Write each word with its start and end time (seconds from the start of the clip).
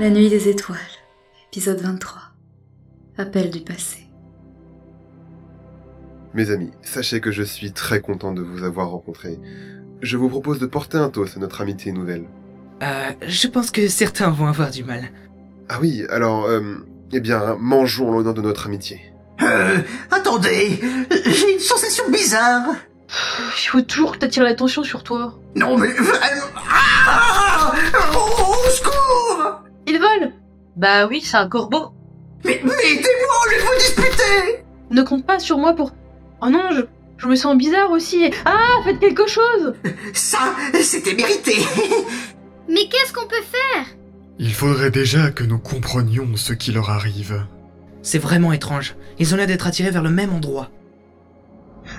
La 0.00 0.08
nuit 0.08 0.30
des 0.30 0.48
étoiles, 0.48 0.78
épisode 1.52 1.78
23. 1.82 2.22
Appel 3.18 3.50
du 3.50 3.60
passé. 3.60 3.98
Mes 6.32 6.50
amis, 6.50 6.70
sachez 6.80 7.20
que 7.20 7.30
je 7.30 7.42
suis 7.42 7.72
très 7.72 8.00
content 8.00 8.32
de 8.32 8.40
vous 8.40 8.64
avoir 8.64 8.88
rencontrés. 8.88 9.38
Je 10.00 10.16
vous 10.16 10.30
propose 10.30 10.58
de 10.58 10.64
porter 10.64 10.96
un 10.96 11.10
toast 11.10 11.36
à 11.36 11.40
notre 11.40 11.60
amitié 11.60 11.92
nouvelle. 11.92 12.24
Euh, 12.82 13.10
je 13.26 13.46
pense 13.46 13.70
que 13.70 13.88
certains 13.88 14.30
vont 14.30 14.46
avoir 14.46 14.70
du 14.70 14.84
mal. 14.84 15.10
Ah 15.68 15.76
oui, 15.82 16.06
alors, 16.08 16.46
euh, 16.46 16.62
eh 17.12 17.20
bien, 17.20 17.56
mangeons 17.60 18.10
l'honneur 18.10 18.32
de 18.32 18.40
notre 18.40 18.68
amitié. 18.68 19.02
Euh, 19.42 19.80
attendez, 20.10 20.80
j'ai 21.26 21.52
une 21.52 21.60
sensation 21.60 22.08
bizarre. 22.08 22.74
Il 23.10 23.68
faut 23.68 23.82
toujours 23.82 24.12
que 24.12 24.18
t'attires 24.18 24.44
l'attention 24.44 24.82
sur 24.82 25.02
toi. 25.02 25.38
Non 25.56 25.76
mais 25.76 25.88
vraiment... 25.88 26.46
Ah 26.56 27.74
Au 28.14 28.70
secours 28.70 29.09
Bah 30.80 31.06
oui, 31.06 31.20
c'est 31.22 31.36
un 31.36 31.46
corbeau. 31.46 31.92
Mais, 32.42 32.58
mais 32.64 32.70
aidez-moi, 32.70 33.36
au 33.44 33.50
lieu 33.50 33.56
de 33.58 33.66
vous 33.66 33.78
disputer 33.78 34.64
Ne 34.90 35.02
compte 35.02 35.26
pas 35.26 35.38
sur 35.38 35.58
moi 35.58 35.74
pour... 35.74 35.92
Oh 36.40 36.48
non, 36.48 36.70
je, 36.72 36.80
je 37.18 37.26
me 37.26 37.36
sens 37.36 37.54
bizarre 37.58 37.90
aussi. 37.90 38.30
Ah, 38.46 38.80
faites 38.82 38.98
quelque 38.98 39.26
chose 39.26 39.74
Ça, 40.14 40.38
c'était 40.82 41.12
mérité 41.12 41.56
Mais 42.68 42.88
qu'est-ce 42.88 43.12
qu'on 43.12 43.26
peut 43.26 43.42
faire? 43.42 43.84
Il 44.38 44.54
faudrait 44.54 44.90
déjà 44.90 45.30
que 45.30 45.44
nous 45.44 45.58
comprenions 45.58 46.34
ce 46.36 46.54
qui 46.54 46.72
leur 46.72 46.88
arrive. 46.88 47.44
C'est 48.00 48.18
vraiment 48.18 48.54
étrange. 48.54 48.96
Ils 49.18 49.34
ont 49.34 49.36
l'air 49.36 49.46
d'être 49.46 49.66
attirés 49.66 49.90
vers 49.90 50.02
le 50.02 50.08
même 50.08 50.32
endroit. 50.32 50.70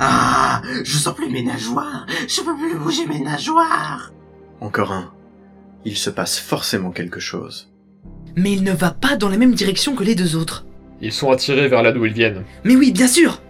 Ah, 0.00 0.60
je 0.84 0.98
sens 0.98 1.14
plus 1.14 1.30
mes 1.30 1.42
nageoires. 1.42 2.06
Je 2.28 2.42
peux 2.42 2.54
plus 2.54 2.76
bouger 2.76 3.06
mes 3.06 3.20
nageoires. 3.20 4.12
Encore 4.60 4.92
un. 4.92 5.14
Il 5.86 5.96
se 5.96 6.10
passe 6.10 6.38
forcément 6.38 6.90
quelque 6.90 7.20
chose. 7.20 7.70
Mais 8.36 8.52
il 8.52 8.62
ne 8.62 8.72
va 8.72 8.90
pas 8.90 9.16
dans 9.16 9.30
la 9.30 9.38
même 9.38 9.54
direction 9.54 9.96
que 9.96 10.04
les 10.04 10.14
deux 10.14 10.36
autres. 10.36 10.66
Ils 11.00 11.12
sont 11.12 11.30
attirés 11.30 11.68
vers 11.68 11.82
là 11.82 11.90
d'où 11.90 12.04
ils 12.04 12.12
viennent. 12.12 12.44
Mais 12.64 12.76
oui, 12.76 12.92
bien 12.92 13.08
sûr 13.08 13.40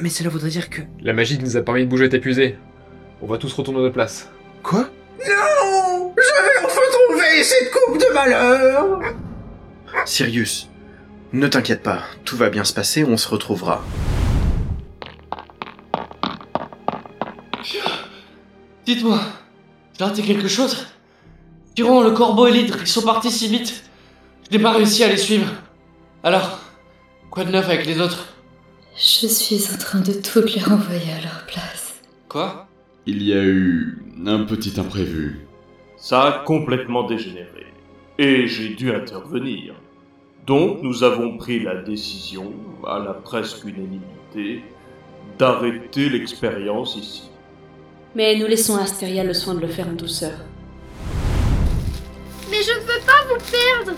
Mais 0.00 0.08
cela 0.08 0.28
voudrait 0.30 0.50
dire 0.50 0.68
que... 0.68 0.82
La 1.00 1.12
magie 1.12 1.38
qui 1.38 1.44
nous 1.44 1.56
a 1.56 1.62
permis 1.62 1.84
de 1.84 1.88
bouger 1.88 2.06
est 2.06 2.14
épuisée. 2.14 2.56
On 3.22 3.26
va 3.26 3.38
tous 3.38 3.52
retourner 3.52 3.78
à 3.78 3.82
notre 3.82 3.94
place. 3.94 4.28
Quoi? 4.64 4.90
Non 5.28 6.12
Je 6.16 6.22
vais 6.22 6.66
enfin 6.66 6.80
trouver 6.90 7.42
cette 7.44 7.70
coupe 7.70 7.98
de 7.98 8.14
malheur 8.14 9.00
Sirius, 10.06 10.68
ne 11.32 11.46
t'inquiète 11.46 11.82
pas, 11.82 12.02
tout 12.24 12.36
va 12.36 12.50
bien 12.50 12.64
se 12.64 12.72
passer, 12.72 13.04
on 13.04 13.16
se 13.16 13.28
retrouvera. 13.28 13.84
Dites-moi, 18.86 19.20
j'ai 19.98 20.04
raté 20.04 20.22
quelque 20.22 20.48
chose? 20.48 20.86
Tyron, 21.74 22.02
le 22.02 22.10
corbeau 22.10 22.46
et 22.48 22.52
l'hydre, 22.52 22.78
ils 22.80 22.86
sont 22.86 23.02
partis 23.02 23.30
si 23.30 23.48
vite. 23.48 23.84
Je 24.50 24.56
n'ai 24.56 24.62
pas 24.64 24.72
réussi 24.72 25.04
à 25.04 25.08
les 25.08 25.16
suivre. 25.16 25.46
Alors, 26.24 26.58
quoi 27.30 27.44
de 27.44 27.52
neuf 27.52 27.66
avec 27.66 27.86
les 27.86 28.00
autres? 28.00 28.34
Je 28.96 29.28
suis 29.28 29.64
en 29.72 29.78
train 29.78 30.00
de 30.00 30.12
toutes 30.12 30.52
les 30.52 30.60
renvoyer 30.60 31.12
à 31.12 31.20
leur 31.20 31.46
place. 31.46 31.94
Quoi? 32.28 32.66
Il 33.06 33.22
y 33.22 33.32
a 33.32 33.44
eu 33.44 34.02
un 34.26 34.42
petit 34.42 34.72
imprévu. 34.80 35.46
Ça 35.96 36.22
a 36.22 36.32
complètement 36.40 37.04
dégénéré. 37.04 37.66
Et 38.18 38.48
j'ai 38.48 38.70
dû 38.70 38.92
intervenir. 38.92 39.74
Donc 40.48 40.82
nous 40.82 41.04
avons 41.04 41.38
pris 41.38 41.62
la 41.62 41.76
décision, 41.76 42.52
à 42.84 42.98
la 42.98 43.14
presque 43.14 43.62
unanimité, 43.62 44.64
d'arrêter 45.38 46.08
l'expérience 46.08 46.96
ici. 46.96 47.30
Mais 48.16 48.36
nous 48.36 48.46
laissons 48.48 48.76
à 48.76 48.82
Astéria 48.82 49.22
le 49.22 49.32
soin 49.32 49.54
de 49.54 49.60
le 49.60 49.68
faire 49.68 49.86
en 49.86 49.92
douceur. 49.92 50.38
Mais 52.50 52.62
je 52.64 52.72
ne 52.72 52.80
veux 52.80 53.06
pas 53.06 53.22
vous 53.28 53.38
perdre 53.48 53.96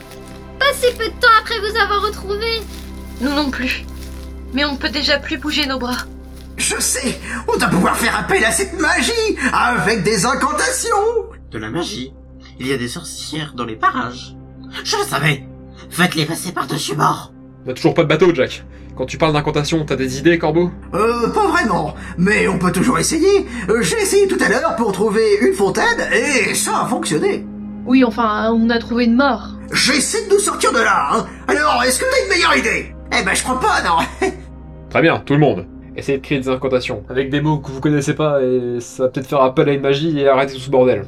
si 0.74 0.92
peu 0.96 1.04
de 1.04 1.20
temps 1.20 1.28
après 1.40 1.58
vous 1.60 1.76
avoir 1.78 2.02
retrouvé 2.02 2.60
Nous 3.20 3.30
non 3.30 3.50
plus. 3.50 3.84
Mais 4.54 4.64
on 4.64 4.72
ne 4.72 4.76
peut 4.78 4.88
déjà 4.90 5.18
plus 5.18 5.38
bouger 5.38 5.66
nos 5.66 5.78
bras. 5.78 6.04
Je 6.56 6.78
sais, 6.78 7.18
on 7.52 7.56
doit 7.56 7.68
pouvoir 7.68 7.96
faire 7.96 8.16
appel 8.16 8.44
à 8.44 8.52
cette 8.52 8.78
magie 8.78 9.36
avec 9.52 10.02
des 10.02 10.26
incantations 10.26 10.96
De 11.50 11.58
la 11.58 11.70
magie 11.70 12.12
Il 12.60 12.66
y 12.68 12.72
a 12.72 12.76
des 12.76 12.88
sorcières 12.88 13.54
dans 13.54 13.64
les 13.64 13.76
parages. 13.76 14.36
Je 14.84 14.96
le 14.96 15.04
savais 15.04 15.44
Faites-les 15.90 16.26
passer 16.26 16.52
par-dessus 16.52 16.94
bord 16.94 17.32
On 17.66 17.70
a 17.70 17.74
toujours 17.74 17.94
pas 17.94 18.04
de 18.04 18.08
bateau, 18.08 18.34
Jack. 18.34 18.64
Quand 18.96 19.06
tu 19.06 19.16
parles 19.16 19.32
d'incantation, 19.32 19.84
t'as 19.86 19.96
des 19.96 20.18
idées, 20.18 20.38
Corbeau? 20.38 20.70
Euh, 20.94 21.30
pas 21.30 21.46
vraiment, 21.48 21.94
mais 22.18 22.46
on 22.46 22.58
peut 22.58 22.72
toujours 22.72 22.98
essayer. 22.98 23.46
Euh, 23.70 23.82
J'ai 23.82 24.00
essayé 24.00 24.28
tout 24.28 24.38
à 24.44 24.48
l'heure 24.50 24.76
pour 24.76 24.92
trouver 24.92 25.38
une 25.40 25.54
fontaine 25.54 26.08
et 26.12 26.54
ça 26.54 26.82
a 26.82 26.86
fonctionné. 26.86 27.46
Oui, 27.84 28.04
enfin, 28.04 28.52
on 28.52 28.70
a 28.70 28.78
trouvé 28.78 29.04
une 29.04 29.16
mort. 29.16 29.48
J'essaie 29.72 30.26
de 30.26 30.34
nous 30.34 30.38
sortir 30.38 30.72
de 30.72 30.78
là, 30.78 31.08
hein. 31.12 31.26
Alors, 31.48 31.82
est-ce 31.84 31.98
que 32.00 32.04
t'as 32.04 32.22
une 32.24 32.28
meilleure 32.28 32.56
idée? 32.56 32.94
Eh 33.18 33.24
ben, 33.24 33.34
je 33.34 33.42
crois 33.42 33.58
pas, 33.58 33.82
non. 33.82 33.96
Très 34.90 35.02
bien, 35.02 35.18
tout 35.24 35.32
le 35.34 35.40
monde. 35.40 35.66
Essayez 35.96 36.18
de 36.18 36.22
créer 36.22 36.38
des 36.38 36.48
incantations, 36.48 37.02
avec 37.10 37.30
des 37.30 37.40
mots 37.40 37.58
que 37.58 37.70
vous 37.70 37.80
connaissez 37.80 38.14
pas, 38.14 38.42
et 38.42 38.78
ça 38.80 39.04
va 39.04 39.08
peut-être 39.10 39.26
faire 39.26 39.42
appel 39.42 39.68
à 39.68 39.72
une 39.72 39.82
magie 39.82 40.18
et 40.18 40.28
arrêter 40.28 40.54
tout 40.54 40.60
ce 40.60 40.70
bordel. 40.70 41.04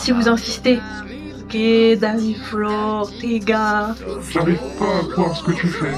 Si 0.00 0.12
vous 0.12 0.28
insistez. 0.28 0.78
Tega. 3.20 3.94
J'arrive 4.30 4.58
pas 4.78 4.98
à 5.00 5.12
croire 5.12 5.36
ce 5.36 5.42
que 5.42 5.52
tu 5.52 5.66
fais. 5.66 5.94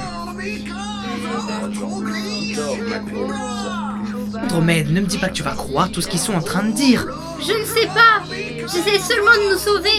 Andromède, 4.43 4.91
ne 4.91 4.99
me 4.99 5.05
dis 5.05 5.17
pas 5.17 5.29
que 5.29 5.33
tu 5.33 5.43
vas 5.43 5.55
croire 5.55 5.89
tout 5.89 6.01
ce 6.01 6.07
qu'ils 6.07 6.19
sont 6.19 6.33
en 6.33 6.41
train 6.41 6.63
de 6.63 6.73
dire. 6.73 7.07
Je 7.39 7.53
ne 7.53 7.63
sais 7.63 7.87
pas 7.87 8.21
J'essaie 8.27 8.99
seulement 8.99 9.31
de 9.31 9.53
nous 9.53 9.57
sauver 9.57 9.89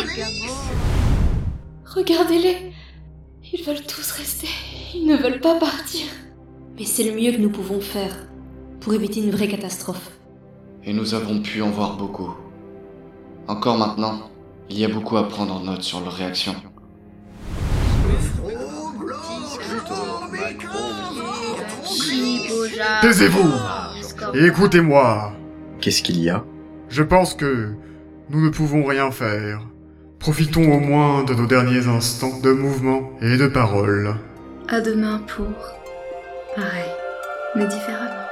Regardez-les 1.86 2.72
Ils 3.52 3.64
veulent 3.64 3.86
tous 3.86 4.10
rester. 4.10 4.48
Ils 4.94 5.06
ne 5.06 5.16
veulent 5.16 5.40
pas 5.40 5.58
partir. 5.58 6.06
Mais 6.78 6.84
c'est 6.84 7.04
le 7.04 7.18
mieux 7.18 7.32
que 7.32 7.38
nous 7.38 7.50
pouvons 7.50 7.80
faire 7.80 8.14
pour 8.80 8.92
éviter 8.92 9.20
une 9.20 9.30
vraie 9.30 9.48
catastrophe. 9.48 10.10
Et 10.84 10.92
nous 10.92 11.14
avons 11.14 11.40
pu 11.40 11.62
en 11.62 11.70
voir 11.70 11.96
beaucoup. 11.96 12.34
Encore 13.48 13.78
maintenant, 13.78 14.30
il 14.68 14.78
y 14.78 14.84
a 14.84 14.88
beaucoup 14.88 15.16
à 15.16 15.26
prendre 15.26 15.54
en 15.54 15.60
note 15.60 15.82
sur 15.82 16.00
leur 16.00 16.12
réaction. 16.12 16.54
Taisez-vous 23.00 23.52
écoutez-moi. 24.34 25.32
Qu'est-ce 25.80 26.02
qu'il 26.02 26.20
y 26.20 26.30
a? 26.30 26.44
Je 26.88 27.02
pense 27.02 27.34
que 27.34 27.74
nous 28.30 28.44
ne 28.44 28.50
pouvons 28.50 28.84
rien 28.84 29.10
faire. 29.10 29.60
Profitons 30.18 30.72
au 30.72 30.80
moins 30.80 31.24
de 31.24 31.34
nos 31.34 31.46
derniers 31.46 31.86
instants 31.86 32.40
de 32.42 32.52
mouvement 32.52 33.10
et 33.20 33.36
de 33.36 33.46
parole. 33.46 34.14
À 34.68 34.80
demain 34.80 35.20
pour. 35.26 35.52
Pareil, 36.56 36.90
mais 37.54 37.66
différemment. 37.66 38.23